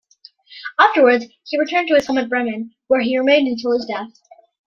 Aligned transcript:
Afterwards, 0.79 1.25
he 1.45 1.59
returned 1.59 1.87
to 1.89 1.93
his 1.93 2.07
home 2.07 2.17
at 2.17 2.27
Bremen, 2.27 2.73
where 2.87 3.01
he 3.01 3.19
remained 3.19 3.47
until 3.47 3.73
his 3.73 3.85
death. 3.85 4.09